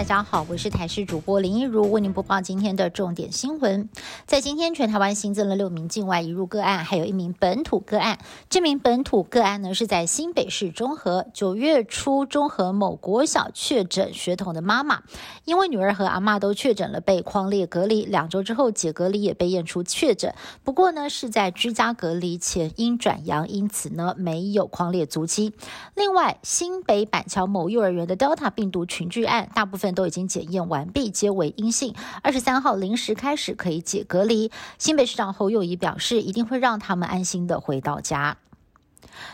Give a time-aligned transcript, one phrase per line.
[0.00, 3.90] 大家好，我是台视主播林一如，为您播报今天的重点新闻。
[4.24, 8.18] 在今天，全台湾新增了六名境外移入个案，还有一名本土个案。
[8.48, 15.02] 这名本土个案呢，是在新北市中和九月初中和某国小确诊学童的妈妈，
[15.44, 18.06] 因为女儿和阿妈都确诊了，被框列隔离。
[18.06, 25.52] 两周之后解隔离，也被验出确诊，不过呢，是在居家隔离前因转阳，因此呢没有框列足迹。
[25.94, 31.94] 另外，新北板桥某幼儿园的 Delta 病毒群聚案，大部分都已经检验完毕，皆为阴性。
[32.22, 34.50] 二十三号零时开始可以解隔离。
[34.78, 38.38] 新北市长侯友谊表示，一定会让他们安心的回到家。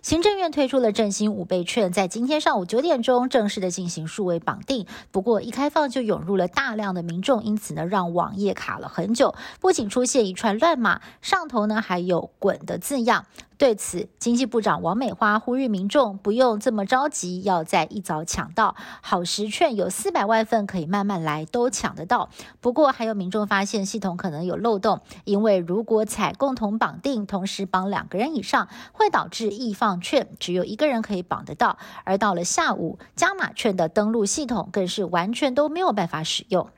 [0.00, 4.86] 行政院推出了振兴五倍券，在今天上午九点钟正式的进行数位绑定。
[5.10, 13.26] 不过一开放就涌入了大量的民众，因此呢让网页卡了很久，不仅出现一串乱码，上头呢还有“滚”的字样。
[13.58, 22.30] 对此，经济部长王美花呼吁民众不用这么着急，要在一早抢到好时券，有四百万份可以慢慢来，都抢得到。
[22.60, 36.70] 不过还有民众发现系统可能有漏洞，因为如果采共同绑定，同时绑两个人以上，会导致易放券只有一个人可以绑得到，而到了下午加码券的登录系统更是完全都没有办法使用。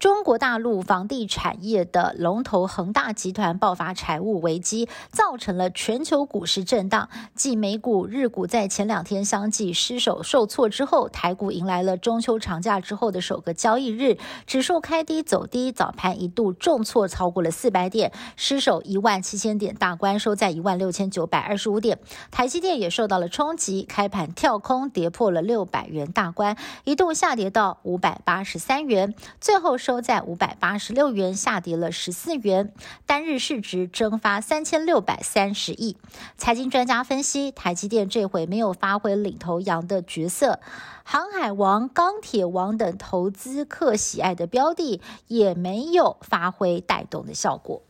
[0.00, 7.10] 中国大陆房地产业的龙头恒大集团爆发财务危机，造成了全球股市震荡。
[7.34, 21.98] 继美股、日股在前两天相继失守受挫之后，台股迎来了中秋长假之后的首个交易日，指数开低走低，早盘一度重挫超过了四百点，失守一万七千点大关，收在一万六千九百二十五点。
[22.30, 29.89] 台积电也受到了冲击，开盘跳空跌破了六百元大关，一度下跌到五百八十三元，最后收。
[29.90, 32.72] 都在五百八十六元，下跌了十四元，
[33.06, 35.96] 单日市值蒸发三千六百三十亿。
[36.36, 40.60] 财经专家分析，台积电这回没有发挥领头羊的角色，
[41.02, 47.82] 航海王、钢铁王等投资客喜爱的标的也没有发挥带动的效果。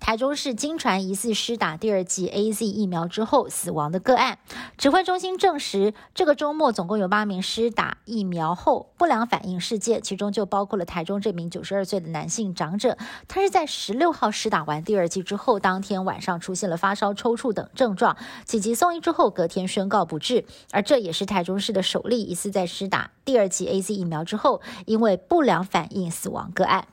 [0.00, 4.38] 台中市经传疑似施打第二剂 A Z 疫苗之后死亡的个案，
[4.78, 18.16] 指挥中心证实，这个周末总共有八名施打疫苗后不良反应事件，其中就包括了台中这名九十二岁的男性长者，他是在十六号施打完第二剂之后，当天晚上出现了发烧、抽搐等症状，
[18.46, 26.86] 紧急送医之后，隔天宣告不治，而这也是台中市的首例疑似在施打第二剂 A Z 疫苗之后，因为不良反应死亡个案。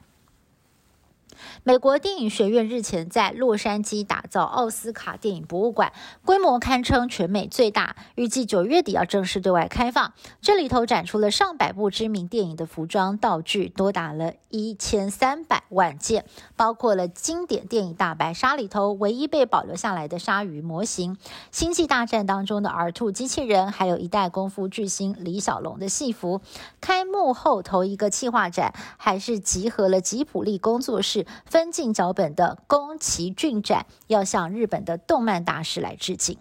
[1.63, 5.91] 美国电影学院日前在洛杉矶打造奥斯卡电影博物馆，
[6.23, 10.13] 规模堪称全美最大，预计九月底要正式对外开放。
[10.41, 16.25] 这里头展出了上百部知名电影的服装道具，多达了一千三百万件，
[16.55, 21.15] 包括了经典电影《大白鲨》里头唯一被保留下来的鲨鱼模型，
[21.51, 26.41] 《星际大战》当中的 R2 机器人，还有一代功夫巨星李小龙的戏服。
[26.79, 31.25] 开幕后头一个企划展，还是集合了吉普力工作室。
[31.45, 36.37] 分镜脚本的宫崎骏展要向日本的动漫大师来致敬。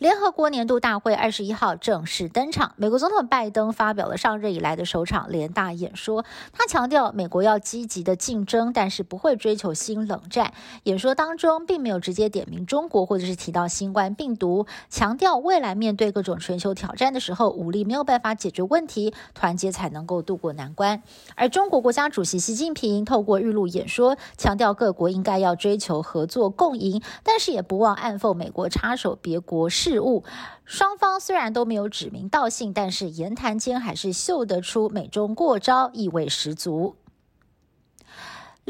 [0.00, 6.24] 联合国年度大会二十一号正式登场，美国总统拜登发表了上任以来的首场联大演说。
[6.54, 10.54] 他强调，美国要积极的竞争，但是不会追求新冷战。
[10.84, 21.02] 演说当中并没有直接点名中国，或者是提到新冠病毒，强调未来面对各种全球挑战的时候，武力没有办法解决问题，团结才能够渡过难关。
[21.34, 29.89] 而中国国家主席习近平透过预录演说，强调各国应该要追求合作共赢，但是也不忘暗讽美国插手别国事。
[29.90, 30.22] 事物，
[30.64, 36.94] 双方虽然都没有指名道姓，但是言谈间还是嗅得出美中过招，意味十足。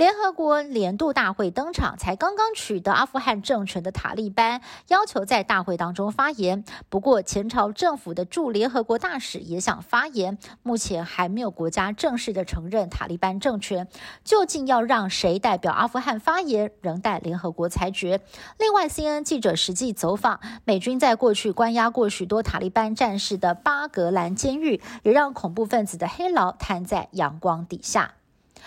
[0.01, 6.65] 联合国年度大会登场，才刚刚取得阿富汗政权的塔利班要求在大会当中发言。
[6.89, 13.89] 不过，前朝政府的驻联合国大使也想发言，目前还没有国家正式的承认塔利班政权。
[14.25, 18.23] 究竟要让谁代表阿富汗发言，仍待联合国裁决。
[18.59, 28.15] 另外，CNN 记者实际走访美军在过去关押过许多塔利班战士的巴格兰监狱，也让恐怖分子的黑牢摊在阳光底下。